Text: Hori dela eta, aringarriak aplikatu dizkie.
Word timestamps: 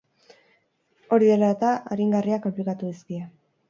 Hori 1.13 1.29
dela 1.33 1.51
eta, 1.59 1.77
aringarriak 1.97 2.53
aplikatu 2.53 2.93
dizkie. 2.95 3.27